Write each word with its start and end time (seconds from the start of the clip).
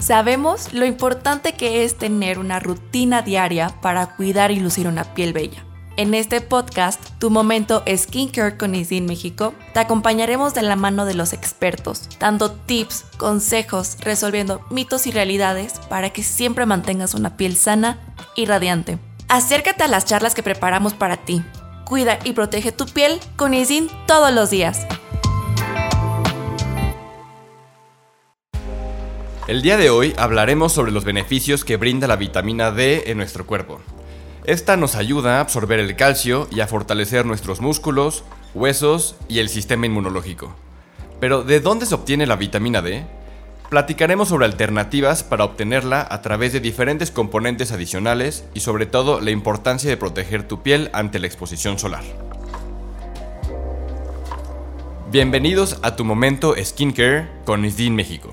Sabemos 0.00 0.72
lo 0.72 0.86
importante 0.86 1.52
que 1.52 1.84
es 1.84 1.96
tener 1.96 2.38
una 2.38 2.58
rutina 2.58 3.20
diaria 3.20 3.68
para 3.82 4.16
cuidar 4.16 4.50
y 4.50 4.58
lucir 4.58 4.88
una 4.88 5.04
piel 5.14 5.34
bella. 5.34 5.62
En 5.96 6.14
este 6.14 6.40
podcast, 6.40 6.98
Tu 7.18 7.28
Momento 7.28 7.84
Skincare 7.86 8.56
con 8.56 8.74
Isin 8.74 9.04
México, 9.04 9.52
te 9.74 9.80
acompañaremos 9.80 10.54
de 10.54 10.62
la 10.62 10.74
mano 10.74 11.04
de 11.04 11.12
los 11.12 11.34
expertos, 11.34 12.08
dando 12.18 12.50
tips, 12.50 13.04
consejos, 13.18 13.98
resolviendo 14.00 14.64
mitos 14.70 15.06
y 15.06 15.10
realidades 15.10 15.74
para 15.90 16.10
que 16.10 16.22
siempre 16.22 16.64
mantengas 16.64 17.12
una 17.12 17.36
piel 17.36 17.54
sana 17.54 17.98
y 18.34 18.46
radiante. 18.46 18.98
Acércate 19.28 19.84
a 19.84 19.88
las 19.88 20.06
charlas 20.06 20.34
que 20.34 20.42
preparamos 20.42 20.94
para 20.94 21.18
ti. 21.18 21.42
Cuida 21.84 22.18
y 22.24 22.32
protege 22.32 22.72
tu 22.72 22.86
piel 22.86 23.20
con 23.36 23.52
Isin 23.52 23.90
todos 24.06 24.32
los 24.32 24.48
días. 24.48 24.86
El 29.50 29.62
día 29.62 29.76
de 29.76 29.90
hoy 29.90 30.14
hablaremos 30.16 30.72
sobre 30.72 30.92
los 30.92 31.04
beneficios 31.04 31.64
que 31.64 31.76
brinda 31.76 32.06
la 32.06 32.14
vitamina 32.14 32.70
D 32.70 33.02
en 33.06 33.16
nuestro 33.16 33.46
cuerpo. 33.46 33.80
Esta 34.44 34.76
nos 34.76 34.94
ayuda 34.94 35.38
a 35.38 35.40
absorber 35.40 35.80
el 35.80 35.96
calcio 35.96 36.46
y 36.52 36.60
a 36.60 36.68
fortalecer 36.68 37.26
nuestros 37.26 37.60
músculos, 37.60 38.22
huesos 38.54 39.16
y 39.26 39.40
el 39.40 39.48
sistema 39.48 39.86
inmunológico. 39.86 40.54
Pero 41.18 41.42
¿de 41.42 41.58
dónde 41.58 41.86
se 41.86 41.96
obtiene 41.96 42.28
la 42.28 42.36
vitamina 42.36 42.80
D? 42.80 43.04
Platicaremos 43.70 44.28
sobre 44.28 44.46
alternativas 44.46 45.24
para 45.24 45.42
obtenerla 45.42 46.06
a 46.08 46.22
través 46.22 46.52
de 46.52 46.60
diferentes 46.60 47.10
componentes 47.10 47.72
adicionales 47.72 48.44
y 48.54 48.60
sobre 48.60 48.86
todo 48.86 49.20
la 49.20 49.32
importancia 49.32 49.90
de 49.90 49.96
proteger 49.96 50.46
tu 50.46 50.62
piel 50.62 50.90
ante 50.92 51.18
la 51.18 51.26
exposición 51.26 51.76
solar. 51.76 52.04
Bienvenidos 55.10 55.80
a 55.82 55.96
tu 55.96 56.04
momento 56.04 56.54
Skincare 56.56 57.28
con 57.44 57.64
Isdin 57.64 57.96
México. 57.96 58.32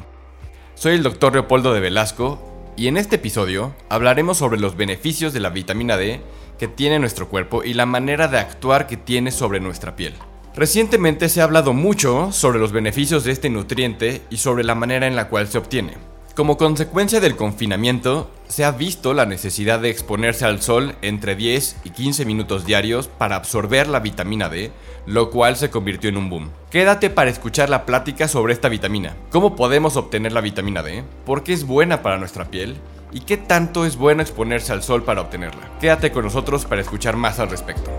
Soy 0.77 0.94
el 0.94 1.02
Dr. 1.02 1.34
Leopoldo 1.34 1.73
de 1.73 1.80
Velasco 1.80 2.38
y 2.76 2.88
en 2.88 2.98
este 2.98 3.16
episodio 3.16 3.73
hablaremos 3.90 4.38
sobre 4.38 4.59
los 4.59 4.78
beneficios 4.78 5.33
de 5.33 5.39
la 5.39 5.50
vitamina 5.50 5.97
D 5.97 6.22
que 6.59 6.67
tiene 6.67 7.00
nuestro 7.00 7.30
cuerpo 7.30 7.64
y 7.64 7.73
la 7.73 7.88
manera 7.88 8.28
de 8.28 8.38
actuar 8.38 8.86
que 8.86 8.95
tiene 8.95 9.31
sobre 9.31 9.59
nuestra 9.59 9.95
piel. 9.95 10.14
Recientemente 10.55 11.30
se 11.30 11.42
ha 11.42 11.45
hablado 11.45 11.73
mucho 11.73 12.31
sobre 12.31 12.59
los 12.59 12.73
beneficios 12.73 13.23
de 13.23 13.31
este 13.31 13.50
nutriente 13.50 14.22
y 14.30 14.38
sobre 14.38 14.64
la 14.64 14.75
manera 14.75 15.08
en 15.08 15.16
la 15.16 15.30
cual 15.30 15.48
se 15.48 15.58
obtiene. 15.58 15.94
Como 16.36 16.58
consecuencia 16.58 17.20
del 17.20 17.36
confinamiento, 17.36 18.30
se 18.48 18.64
ha 18.64 18.72
visto 18.72 19.14
la 19.14 19.26
necesidad 19.26 19.80
de 19.80 19.90
exponerse 19.90 20.45
al 20.45 20.62
sol 20.62 20.95
entre 21.02 21.36
10 21.36 21.78
y 21.84 21.90
15 21.90 22.26
minutos 22.26 22.66
diarios 22.66 23.08
para 23.08 23.36
absorber 23.36 23.88
la 23.88 24.00
vitamina 24.00 24.50
D, 24.50 24.72
lo 25.06 25.30
cual 25.30 25.56
se 25.56 25.70
convirtió 25.70 26.09
en 26.09 26.17
un 26.17 26.30
boom. 26.30 26.52
Quédate 26.70 27.09
para 27.09 27.30
escuchar 27.30 27.70
la 27.70 27.86
plática 27.86 28.28
sobre 28.28 28.54
esta 28.54 28.70
vitamina, 28.70 29.16
cómo 29.31 29.56
podemos 29.56 29.98
obtener 29.98 30.31
la 30.31 30.42
vitamina 30.42 30.84
D, 30.84 31.04
por 31.26 31.44
qué 31.44 31.54
es 31.54 31.66
buena 31.66 32.02
para 32.02 32.17
nuestra 32.17 32.45
piel 32.45 32.78
y 33.12 33.22
qué 33.22 33.38
tanto 33.38 33.86
es 33.86 33.95
bueno 33.95 34.22
exponerse 34.22 34.73
al 34.73 34.84
sol 34.84 35.04
para 35.04 35.22
obtenerla. 35.22 35.78
Quédate 35.80 36.11
con 36.11 36.26
nosotros 36.26 36.66
para 36.66 36.82
escuchar 36.82 37.16
más 37.16 37.39
al 37.39 37.50
respecto. 37.50 37.92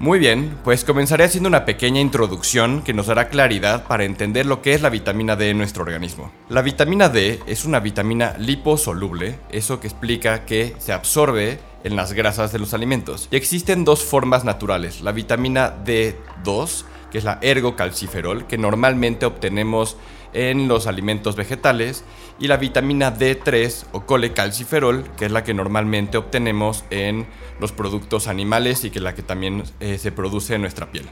Muy 0.00 0.18
bien, 0.18 0.58
pues 0.64 0.84
comenzaré 0.84 1.24
haciendo 1.24 1.48
una 1.48 1.64
pequeña 1.64 2.00
introducción 2.00 2.82
que 2.82 2.92
nos 2.92 3.06
dará 3.06 3.28
claridad 3.28 3.86
para 3.86 4.04
entender 4.04 4.44
lo 4.44 4.60
que 4.60 4.74
es 4.74 4.82
la 4.82 4.90
vitamina 4.90 5.36
D 5.36 5.50
en 5.50 5.58
nuestro 5.58 5.84
organismo. 5.84 6.32
La 6.48 6.62
vitamina 6.62 7.08
D 7.08 7.40
es 7.46 7.64
una 7.64 7.78
vitamina 7.78 8.34
liposoluble, 8.38 9.38
eso 9.50 9.78
que 9.78 9.86
explica 9.86 10.44
que 10.44 10.74
se 10.78 10.92
absorbe 10.92 11.60
en 11.84 11.94
las 11.94 12.12
grasas 12.12 12.52
de 12.52 12.58
los 12.58 12.74
alimentos. 12.74 13.28
Y 13.30 13.36
existen 13.36 13.84
dos 13.84 14.02
formas 14.02 14.44
naturales, 14.44 15.00
la 15.00 15.12
vitamina 15.12 15.74
D2, 15.84 16.84
que 17.14 17.18
es 17.18 17.24
la 17.24 17.38
ergocalciferol, 17.42 18.48
que 18.48 18.58
normalmente 18.58 19.24
obtenemos 19.24 19.96
en 20.32 20.66
los 20.66 20.88
alimentos 20.88 21.36
vegetales, 21.36 22.02
y 22.40 22.48
la 22.48 22.56
vitamina 22.56 23.16
D3 23.16 23.84
o 23.92 24.00
colecalciferol, 24.04 25.04
que 25.16 25.26
es 25.26 25.30
la 25.30 25.44
que 25.44 25.54
normalmente 25.54 26.18
obtenemos 26.18 26.84
en 26.90 27.28
los 27.60 27.70
productos 27.70 28.26
animales 28.26 28.82
y 28.82 28.90
que 28.90 28.98
es 28.98 29.04
la 29.04 29.14
que 29.14 29.22
también 29.22 29.62
eh, 29.78 29.96
se 29.98 30.10
produce 30.10 30.56
en 30.56 30.62
nuestra 30.62 30.90
piel. 30.90 31.08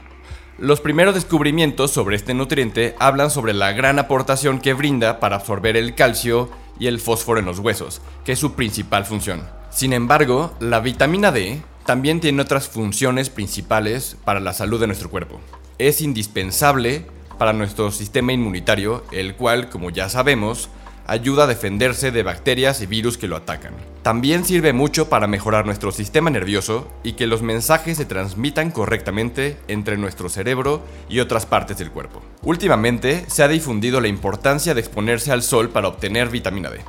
Los 0.57 0.81
primeros 0.81 1.15
descubrimientos 1.15 1.91
sobre 1.91 2.17
este 2.17 2.33
nutriente 2.33 2.95
hablan 2.99 3.31
sobre 3.31 3.53
la 3.53 3.71
gran 3.71 3.97
aportación 3.97 4.59
que 4.59 4.73
brinda 4.73 5.21
para 5.21 5.37
absorber 5.37 5.77
el 5.77 5.95
calcio 5.95 6.49
y 6.77 6.87
el 6.87 6.99
fósforo 6.99 7.39
en 7.39 7.45
los 7.45 7.59
huesos, 7.59 8.01
que 8.25 8.33
es 8.33 8.39
su 8.39 8.55
principal 8.55 9.05
función. 9.05 9.43
Sin 9.69 9.93
embargo, 9.93 10.53
la 10.59 10.81
vitamina 10.81 11.31
D 11.31 11.61
también 11.85 12.19
tiene 12.19 12.41
otras 12.41 12.67
funciones 12.67 13.29
principales 13.29 14.17
para 14.25 14.41
la 14.41 14.51
salud 14.51 14.81
de 14.81 14.87
nuestro 14.87 15.09
cuerpo. 15.09 15.39
Es 15.83 15.99
indispensable 15.99 17.05
para 17.37 17.51
nuestro 17.51 17.91
sistema 17.91 18.31
inmunitario, 18.31 19.03
el 19.11 19.35
cual, 19.35 19.67
como 19.67 19.89
ya 19.89 20.07
sabemos, 20.07 20.69
ayuda 21.07 21.43
a 21.43 21.47
defenderse 21.47 22.11
de 22.11 22.23
bacterias 22.23 22.81
y 22.81 22.85
virus 22.85 23.17
que 23.17 23.27
lo 23.27 23.35
atacan. 23.35 23.73
También 24.01 24.45
sirve 24.45 24.71
mucho 24.71 25.09
para 25.09 25.27
mejorar 25.27 25.65
nuestro 25.65 25.91
sistema 25.91 26.29
nervioso 26.29 26.89
y 27.03 27.13
que 27.13 27.27
los 27.27 27.41
mensajes 27.41 27.97
se 27.97 28.05
transmitan 28.05 28.71
correctamente 28.71 29.57
entre 29.67 29.97
nuestro 29.97 30.29
cerebro 30.29 30.81
y 31.09 31.19
otras 31.19 31.45
partes 31.45 31.79
del 31.79 31.91
cuerpo. 31.91 32.21
Últimamente 32.43 33.25
se 33.27 33.43
ha 33.43 33.49
difundido 33.49 33.99
la 33.99 34.07
importancia 34.07 34.73
de 34.73 34.79
exponerse 34.79 35.33
al 35.33 35.43
sol 35.43 35.69
para 35.69 35.89
obtener 35.89 36.29
vitamina 36.29 36.69
D. 36.69 36.79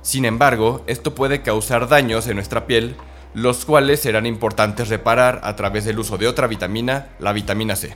Sin 0.00 0.24
embargo, 0.24 0.82
esto 0.86 1.14
puede 1.14 1.42
causar 1.42 1.88
daños 1.88 2.26
en 2.26 2.36
nuestra 2.36 2.66
piel, 2.66 2.96
los 3.34 3.66
cuales 3.66 4.00
serán 4.00 4.24
importantes 4.24 4.88
reparar 4.88 5.42
a 5.44 5.56
través 5.56 5.84
del 5.84 5.98
uso 5.98 6.16
de 6.16 6.26
otra 6.26 6.46
vitamina, 6.46 7.08
la 7.18 7.34
vitamina 7.34 7.76
C. 7.76 7.94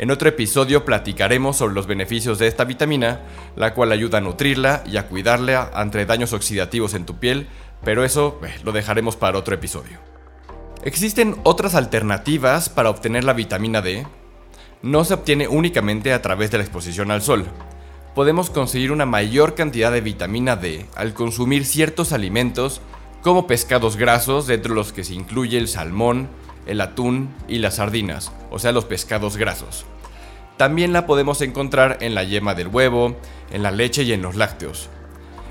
En 0.00 0.10
otro 0.10 0.30
episodio 0.30 0.86
platicaremos 0.86 1.58
sobre 1.58 1.74
los 1.74 1.86
beneficios 1.86 2.38
de 2.38 2.46
esta 2.46 2.64
vitamina, 2.64 3.20
la 3.54 3.74
cual 3.74 3.92
ayuda 3.92 4.16
a 4.16 4.22
nutrirla 4.22 4.82
y 4.86 4.96
a 4.96 5.06
cuidarla 5.06 5.70
ante 5.74 6.06
daños 6.06 6.32
oxidativos 6.32 6.94
en 6.94 7.04
tu 7.04 7.18
piel, 7.18 7.48
pero 7.84 8.02
eso 8.02 8.40
eh, 8.42 8.58
lo 8.64 8.72
dejaremos 8.72 9.16
para 9.16 9.36
otro 9.36 9.54
episodio. 9.54 9.98
¿Existen 10.84 11.36
otras 11.42 11.74
alternativas 11.74 12.70
para 12.70 12.88
obtener 12.88 13.24
la 13.24 13.34
vitamina 13.34 13.82
D? 13.82 14.06
No 14.80 15.04
se 15.04 15.12
obtiene 15.12 15.48
únicamente 15.48 16.14
a 16.14 16.22
través 16.22 16.50
de 16.50 16.56
la 16.56 16.64
exposición 16.64 17.10
al 17.10 17.20
sol. 17.20 17.44
Podemos 18.14 18.48
conseguir 18.48 18.92
una 18.92 19.04
mayor 19.04 19.54
cantidad 19.54 19.92
de 19.92 20.00
vitamina 20.00 20.56
D 20.56 20.86
al 20.96 21.12
consumir 21.12 21.66
ciertos 21.66 22.14
alimentos 22.14 22.80
como 23.20 23.46
pescados 23.46 23.98
grasos, 23.98 24.46
dentro 24.46 24.72
de 24.72 24.76
los 24.76 24.94
que 24.94 25.04
se 25.04 25.12
incluye 25.12 25.58
el 25.58 25.68
salmón, 25.68 26.30
el 26.70 26.80
atún 26.80 27.34
y 27.48 27.58
las 27.58 27.76
sardinas, 27.76 28.30
o 28.50 28.58
sea 28.58 28.72
los 28.72 28.84
pescados 28.84 29.36
grasos. 29.36 29.84
También 30.56 30.92
la 30.92 31.04
podemos 31.06 31.42
encontrar 31.42 31.98
en 32.00 32.14
la 32.14 32.22
yema 32.22 32.54
del 32.54 32.68
huevo, 32.68 33.16
en 33.50 33.62
la 33.62 33.72
leche 33.72 34.04
y 34.04 34.12
en 34.12 34.22
los 34.22 34.36
lácteos. 34.36 34.88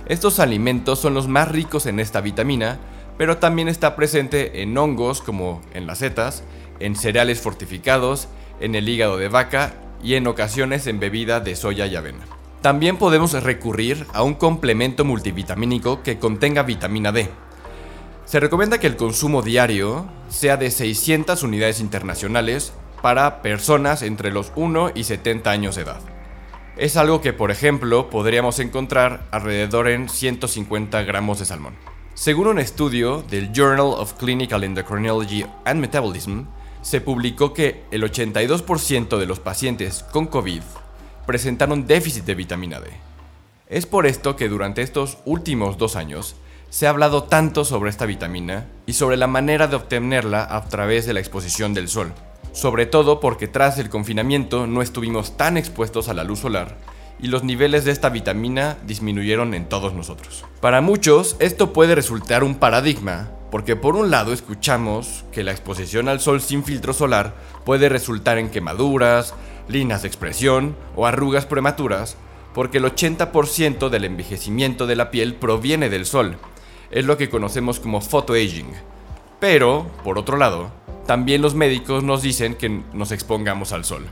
Estos 0.06 0.40
alimentos 0.40 1.00
son 1.00 1.14
los 1.14 1.28
más 1.28 1.50
ricos 1.50 1.88
en 1.88 2.00
esta 2.00 2.22
vitamina, 2.22 2.80
pero 3.18 3.38
también 3.38 3.68
está 3.68 3.96
presente 3.96 4.62
en 4.62 4.78
hongos 4.78 5.22
como 5.22 5.62
en 5.74 5.88
las 5.88 5.98
setas, 5.98 6.44
en 6.80 6.96
cereales 6.96 7.42
fortificados, 7.42 8.30
en 8.62 8.76
el 8.76 8.88
hígado 8.88 9.18
de 9.18 9.28
vaca 9.28 9.74
y 10.02 10.16
en 10.16 10.26
ocasiones 10.26 10.88
en 10.88 11.02
bebida 11.02 11.42
de 11.42 11.56
soya 11.58 11.86
y 11.86 11.98
avena. 11.98 12.26
También 12.62 12.98
podemos 12.98 13.34
recurrir 13.44 14.06
a 14.14 14.24
un 14.24 14.36
complemento 14.36 15.04
multivitamínico 15.04 16.02
que 16.02 16.18
contenga 16.18 16.64
vitamina 16.64 17.12
D, 17.12 17.30
se 18.30 18.40
recomienda 18.40 18.80
que 18.80 18.86
el 18.86 18.96
consumo 18.96 19.42
diario 19.42 20.08
sea 20.30 20.56
de 20.56 20.70
600 20.70 21.42
unidades 21.42 21.80
internacionales 21.80 22.74
para 23.02 23.42
personas 23.42 24.04
entre 24.04 24.32
los 24.32 24.52
1 24.56 24.92
y 24.94 25.06
70 25.06 25.50
años 25.50 25.76
de 25.76 25.82
edad. 25.82 26.00
Es 26.78 26.96
algo 26.96 27.22
que, 27.22 27.34
por 27.34 27.50
ejemplo, 27.50 28.12
podríamos 28.12 28.60
encontrar 28.60 29.26
alrededor 29.32 29.88
en 29.88 30.10
150 30.10 31.02
gramos 31.02 31.40
de 31.40 31.46
salmón. 31.46 31.74
Según 32.14 32.46
un 32.46 32.60
estudio 32.60 33.24
del 33.24 33.52
Journal 33.52 33.96
of 33.98 34.14
Clinical 34.14 34.64
Endocrinology 34.64 35.44
and 35.66 35.80
Metabolism, 35.80 36.44
se 36.84 37.02
publicó 37.02 37.56
que 37.56 37.84
el 37.90 38.04
82% 38.04 39.18
de 39.18 39.26
los 39.26 39.40
pacientes 39.40 40.04
con 40.04 40.28
COVID 40.28 40.62
presentaron 41.26 41.88
déficit 41.88 42.26
de 42.26 42.36
vitamina 42.36 42.80
D. 42.80 42.92
Es 43.70 43.88
por 43.88 44.06
esto 44.06 44.36
que 44.36 44.50
durante 44.50 44.84
estos 44.84 45.18
últimos 45.26 45.80
dos 45.80 45.96
años 45.96 46.36
se 46.70 46.86
ha 46.86 46.92
hablado 46.92 47.24
tanto 47.24 47.66
sobre 47.66 47.90
esta 47.90 48.06
vitamina 48.06 48.68
y 48.86 48.94
sobre 48.94 49.18
la 49.18 49.28
manera 49.28 49.68
de 49.68 49.76
obtenerla 49.76 50.44
a 50.44 50.66
través 50.66 51.06
de 51.06 51.14
la 51.14 51.20
exposición 51.20 51.74
del 51.74 51.88
sol, 51.88 52.14
sobre 52.52 52.86
todo 52.86 53.20
porque 53.20 53.48
tras 53.48 53.80
el 53.80 53.90
confinamiento 53.90 54.68
no 54.68 54.82
estuvimos 54.82 55.36
tan 55.36 55.58
expuestos 55.58 56.10
a 56.10 56.14
la 56.14 56.24
luz 56.24 56.40
solar 56.40 56.78
y 57.22 57.28
los 57.28 57.44
niveles 57.44 57.86
de 57.86 57.92
esta 57.92 58.10
vitamina 58.10 58.78
disminuyeron 58.86 59.54
en 59.54 59.68
todos 59.68 59.94
nosotros. 59.94 60.46
Para 60.62 60.82
muchos 60.82 61.36
esto 61.40 61.74
puede 61.74 61.96
resultar 61.96 62.44
un 62.44 62.56
paradigma, 62.56 63.32
porque 63.52 63.76
por 63.76 63.96
un 63.96 64.12
lado 64.12 64.32
escuchamos 64.32 65.26
que 65.32 65.44
la 65.44 65.52
exposición 65.52 66.08
al 66.08 66.20
sol 66.20 66.40
sin 66.40 66.64
filtro 66.64 66.94
solar 66.94 67.34
puede 67.66 67.90
resultar 67.90 68.38
en 68.38 68.50
quemaduras, 68.50 69.34
líneas 69.68 70.04
de 70.04 70.08
expresión 70.08 70.76
o 70.96 71.06
arrugas 71.08 71.46
prematuras, 71.46 72.16
porque 72.54 72.78
el 72.78 72.86
80% 72.86 73.90
del 73.90 74.06
envejecimiento 74.06 74.88
de 74.88 74.96
la 74.96 75.12
piel 75.12 75.36
proviene 75.36 75.90
del 75.90 76.06
sol, 76.06 76.38
es 76.92 77.06
lo 77.06 77.18
que 77.18 77.30
conocemos 77.30 77.80
como 77.80 78.02
photoaging. 78.02 78.72
Pero, 79.40 79.88
por 80.04 80.18
otro 80.18 80.38
lado, 80.38 80.72
también 81.06 81.42
los 81.42 81.56
médicos 81.56 82.04
nos 82.04 82.22
dicen 82.22 82.56
que 82.56 82.84
nos 82.94 83.12
expongamos 83.12 83.72
al 83.72 83.86
sol. 83.86 84.06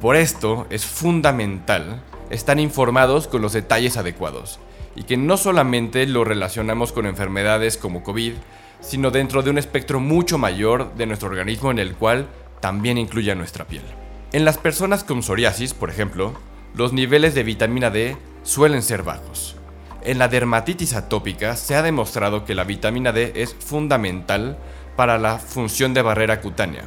Por 0.00 0.16
esto 0.16 0.66
es 0.70 0.84
fundamental 0.84 2.02
están 2.32 2.58
informados 2.58 3.28
con 3.28 3.42
los 3.42 3.52
detalles 3.52 3.98
adecuados 3.98 4.58
y 4.96 5.04
que 5.04 5.16
no 5.16 5.36
solamente 5.36 6.06
lo 6.06 6.24
relacionamos 6.24 6.90
con 6.90 7.06
enfermedades 7.06 7.76
como 7.76 8.02
COVID, 8.02 8.32
sino 8.80 9.10
dentro 9.10 9.42
de 9.42 9.50
un 9.50 9.58
espectro 9.58 10.00
mucho 10.00 10.38
mayor 10.38 10.94
de 10.94 11.06
nuestro 11.06 11.28
organismo 11.28 11.70
en 11.70 11.78
el 11.78 11.94
cual 11.94 12.26
también 12.60 12.96
incluye 12.96 13.30
a 13.30 13.36
nuestra 13.36 13.66
piel. 13.66 13.82
En 14.32 14.44
las 14.46 14.56
personas 14.56 15.04
con 15.04 15.22
psoriasis, 15.22 15.74
por 15.74 15.90
ejemplo, 15.90 16.32
los 16.74 16.94
niveles 16.94 17.34
de 17.34 17.42
vitamina 17.42 17.90
D 17.90 18.16
suelen 18.44 18.82
ser 18.82 19.02
bajos. 19.02 19.56
En 20.04 20.18
la 20.18 20.26
dermatitis 20.26 20.94
atópica 20.94 21.54
se 21.54 21.76
ha 21.76 21.82
demostrado 21.82 22.44
que 22.44 22.56
la 22.56 22.64
vitamina 22.64 23.12
D 23.12 23.34
es 23.36 23.54
fundamental 23.54 24.58
para 24.96 25.16
la 25.16 25.38
función 25.38 25.94
de 25.94 26.02
barrera 26.02 26.40
cutánea. 26.40 26.86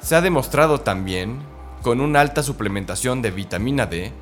Se 0.00 0.14
ha 0.14 0.20
demostrado 0.20 0.80
también 0.80 1.40
con 1.82 2.00
una 2.00 2.20
alta 2.20 2.44
suplementación 2.44 3.20
de 3.20 3.32
vitamina 3.32 3.86
D 3.86 4.12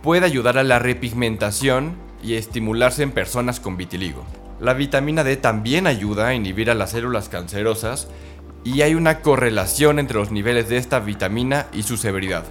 puede 0.00 0.26
ayudar 0.26 0.58
a 0.58 0.62
la 0.62 0.78
repigmentación 0.78 1.96
y 2.22 2.34
estimularse 2.34 3.02
en 3.02 3.10
personas 3.10 3.58
con 3.58 3.76
vitiligo. 3.76 4.24
La 4.60 4.74
vitamina 4.74 5.24
D 5.24 5.36
también 5.36 5.88
ayuda 5.88 6.28
a 6.28 6.34
inhibir 6.34 6.70
a 6.70 6.74
las 6.74 6.90
células 6.92 7.28
cancerosas 7.28 8.08
y 8.62 8.82
hay 8.82 8.94
una 8.94 9.22
correlación 9.22 9.98
entre 9.98 10.18
los 10.18 10.30
niveles 10.30 10.68
de 10.68 10.76
esta 10.76 11.00
vitamina 11.00 11.66
y 11.72 11.82
su 11.82 11.96
severidad. 11.96 12.44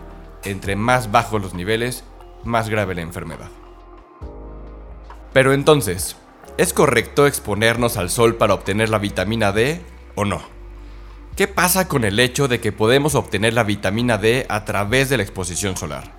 Entre 0.44 0.76
más 0.76 1.10
bajos 1.10 1.42
los 1.42 1.54
niveles, 1.54 2.04
más 2.44 2.68
grave 2.68 2.96
la 2.96 3.02
enfermedad. 3.02 3.50
Pero 5.34 5.54
entonces, 5.54 6.16
¿es 6.58 6.74
correcto 6.74 7.28
exponernos 7.28 7.98
al 7.98 8.10
sol 8.10 8.36
para 8.36 8.54
obtener 8.54 8.90
la 8.90 8.98
vitamina 8.98 9.52
D 9.52 9.82
o 10.16 10.26
no? 10.26 10.42
¿Qué 11.36 11.48
pasa 11.48 11.88
con 11.88 12.04
el 12.04 12.20
hecho 12.20 12.48
de 12.48 12.60
que 12.60 12.72
podemos 12.72 13.16
obtener 13.16 13.54
la 13.54 13.64
vitamina 13.64 14.18
D 14.18 14.46
a 14.50 14.66
través 14.66 15.10
de 15.10 15.18
la 15.18 15.24
exposición 15.24 15.78
solar? 15.78 16.12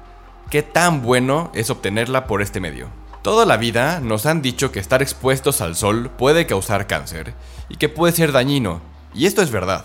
¿Qué 0.48 0.62
tan 0.62 1.02
bueno 1.02 1.50
es 1.54 1.70
obtenerla 1.70 2.26
por 2.26 2.40
este 2.40 2.60
medio? 2.60 2.88
Toda 3.22 3.44
la 3.44 3.58
vida 3.58 4.00
nos 4.00 4.24
han 4.24 4.40
dicho 4.40 4.72
que 4.72 4.80
estar 4.80 5.02
expuestos 5.02 5.60
al 5.60 5.76
sol 5.76 6.10
puede 6.16 6.46
causar 6.46 6.86
cáncer 6.86 7.34
y 7.68 7.76
que 7.76 7.90
puede 7.90 8.14
ser 8.14 8.32
dañino, 8.32 8.80
y 9.12 9.26
esto 9.26 9.42
es 9.42 9.50
verdad. 9.50 9.84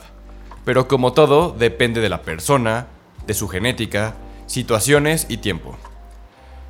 Pero 0.63 0.87
como 0.87 1.11
todo, 1.11 1.51
depende 1.51 1.99
de 1.99 2.09
la 2.09 2.21
persona, 2.21 2.87
de 3.27 3.33
su 3.33 3.49
genética, 3.49 4.15
situaciones 4.45 5.25
y 5.27 5.37
tiempo. 5.37 5.77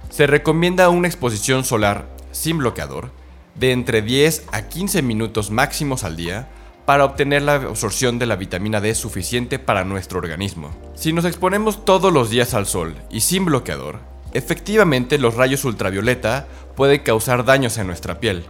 Se 0.09 0.25
recomienda 0.25 0.89
una 0.89 1.07
exposición 1.07 1.63
solar 1.63 2.14
sin 2.35 2.57
bloqueador 2.57 3.11
de 3.55 3.71
entre 3.71 4.01
10 4.01 4.47
a 4.51 4.63
15 4.63 5.01
minutos 5.01 5.49
máximos 5.49 6.03
al 6.03 6.15
día 6.15 6.49
para 6.85 7.05
obtener 7.05 7.41
la 7.41 7.55
absorción 7.55 8.19
de 8.19 8.25
la 8.25 8.35
vitamina 8.35 8.81
D 8.81 8.93
suficiente 8.93 9.57
para 9.57 9.85
nuestro 9.85 10.19
organismo. 10.19 10.69
Si 10.93 11.13
nos 11.13 11.25
exponemos 11.25 11.85
todos 11.85 12.13
los 12.13 12.29
días 12.29 12.53
al 12.53 12.67
sol 12.67 12.95
y 13.09 13.21
sin 13.21 13.45
bloqueador, 13.45 13.99
Efectivamente, 14.35 15.17
los 15.17 15.35
rayos 15.35 15.63
ultravioleta 15.63 16.45
pueden 16.75 16.99
causar 16.99 17.45
daños 17.45 17.77
en 17.77 17.87
nuestra 17.87 18.19
piel. 18.19 18.43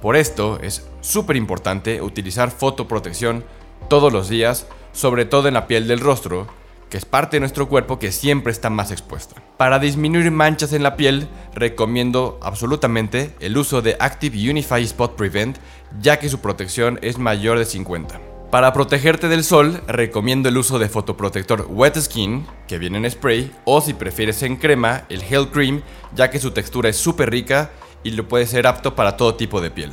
Por 0.00 0.14
esto 0.14 0.60
es 0.62 0.86
súper 1.00 1.34
importante 1.34 2.00
utilizar 2.00 2.52
fotoprotección 2.52 3.44
todos 3.88 4.12
los 4.12 4.28
días, 4.28 4.68
sobre 4.92 5.24
todo 5.24 5.48
en 5.48 5.54
la 5.54 5.66
piel 5.66 5.88
del 5.88 5.98
rostro, 5.98 6.46
que 6.92 6.98
es 6.98 7.06
parte 7.06 7.36
de 7.36 7.40
nuestro 7.40 7.70
cuerpo 7.70 7.98
que 7.98 8.12
siempre 8.12 8.52
está 8.52 8.68
más 8.68 8.90
expuesta. 8.90 9.36
Para 9.56 9.78
disminuir 9.78 10.30
manchas 10.30 10.74
en 10.74 10.82
la 10.82 10.94
piel, 10.94 11.26
recomiendo 11.54 12.38
absolutamente 12.42 13.34
el 13.40 13.56
uso 13.56 13.80
de 13.80 13.96
Active 13.98 14.50
Unify 14.50 14.82
Spot 14.82 15.16
Prevent, 15.16 15.56
ya 16.02 16.18
que 16.18 16.28
su 16.28 16.40
protección 16.40 16.98
es 17.00 17.16
mayor 17.16 17.58
de 17.58 17.64
50. 17.64 18.20
Para 18.50 18.74
protegerte 18.74 19.28
del 19.28 19.42
sol, 19.42 19.80
recomiendo 19.86 20.50
el 20.50 20.58
uso 20.58 20.78
de 20.78 20.90
fotoprotector 20.90 21.66
Wet 21.70 21.98
Skin, 21.98 22.46
que 22.68 22.76
viene 22.76 22.98
en 22.98 23.10
spray, 23.10 23.50
o 23.64 23.80
si 23.80 23.94
prefieres 23.94 24.42
en 24.42 24.56
crema, 24.56 25.04
el 25.08 25.22
Hell 25.22 25.48
Cream, 25.48 25.80
ya 26.14 26.28
que 26.28 26.40
su 26.40 26.50
textura 26.50 26.90
es 26.90 26.98
súper 26.98 27.30
rica 27.30 27.70
y 28.02 28.10
lo 28.10 28.28
puede 28.28 28.46
ser 28.46 28.66
apto 28.66 28.94
para 28.94 29.16
todo 29.16 29.36
tipo 29.36 29.62
de 29.62 29.70
piel. 29.70 29.92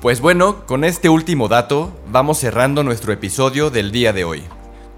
Pues 0.00 0.20
bueno, 0.20 0.66
con 0.66 0.82
este 0.82 1.08
último 1.08 1.46
dato, 1.46 1.96
vamos 2.08 2.38
cerrando 2.38 2.82
nuestro 2.82 3.12
episodio 3.12 3.70
del 3.70 3.92
día 3.92 4.12
de 4.12 4.24
hoy. 4.24 4.42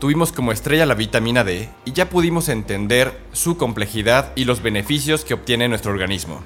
Tuvimos 0.03 0.33
como 0.33 0.51
estrella 0.51 0.85
la 0.85 0.97
vitamina 0.97 1.45
D 1.45 1.71
y 1.85 1.93
ya 1.93 2.11
pudimos 2.11 2.49
entender 2.49 3.21
su 3.31 3.57
complejidad 3.57 4.33
y 4.35 4.47
los 4.47 4.61
beneficios 4.61 5.25
que 5.25 5.33
obtiene 5.33 5.69
nuestro 5.69 5.93
organismo. 5.93 6.43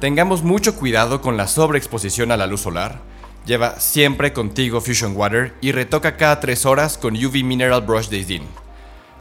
Tengamos 0.00 0.42
mucho 0.42 0.74
cuidado 0.74 1.20
con 1.20 1.36
la 1.36 1.46
sobreexposición 1.46 2.32
a 2.32 2.36
la 2.36 2.48
luz 2.48 2.62
solar, 2.62 3.02
Lleva 3.46 3.78
siempre 3.78 4.32
contigo 4.32 4.80
Fusion 4.80 5.16
Water 5.16 5.54
y 5.60 5.70
retoca 5.70 6.16
cada 6.16 6.40
3 6.40 6.66
horas 6.66 6.98
con 6.98 7.14
UV 7.14 7.44
Mineral 7.44 7.82
Brush 7.82 8.08
de 8.08 8.18
Isdin. 8.18 8.42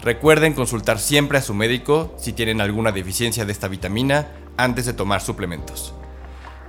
Recuerden 0.02 0.54
consultar 0.54 0.98
siempre 0.98 1.38
a 1.38 1.44
su 1.44 1.54
médico 1.54 2.12
si 2.18 2.34
tienen 2.34 2.62
alguna 2.62 2.92
deficiencia 2.92 3.46
de 3.46 3.52
esta 3.52 3.68
vitamina 3.68 4.32
antes 4.58 4.88
de 4.88 4.94
tomar 4.94 5.22
suplementos. 5.22 5.94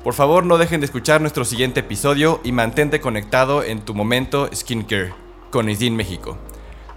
Por 0.05 0.13
favor 0.13 0.45
no 0.45 0.59
dejen 0.59 0.83
de 0.83 0.85
escuchar 0.85 1.23
nuestro 1.23 1.47
siguiente 1.47 1.81
episodio 1.81 2.43
y 2.45 2.53
mantente 2.53 3.01
conectado 3.01 3.63
en 3.63 3.81
tu 3.81 3.95
momento 3.95 4.51
skincare 4.55 5.15
con 5.51 5.71
Isdin 5.71 5.97
México. 5.97 6.37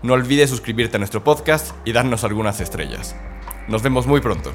No 0.01 0.13
olvides 0.13 0.49
suscribirte 0.49 0.95
a 0.95 0.99
nuestro 0.99 1.25
podcast 1.25 1.75
y 1.83 1.91
darnos 1.91 2.23
algunas 2.23 2.61
estrellas. 2.61 3.17
Nos 3.67 3.83
vemos 3.83 4.07
muy 4.07 4.21
pronto. 4.21 4.53